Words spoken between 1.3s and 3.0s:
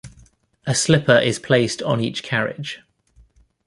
placed on each carriage.